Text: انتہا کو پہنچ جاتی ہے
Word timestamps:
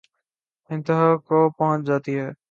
انتہا 0.69 1.09
کو 1.27 1.49
پہنچ 1.57 1.85
جاتی 1.87 2.13
ہے 2.19 2.29